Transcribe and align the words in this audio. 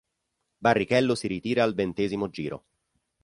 Barrichello 0.65 1.13
si 1.13 1.27
ritira 1.27 1.63
al 1.63 1.75
ventesimo 1.75 2.27
giro. 2.31 2.65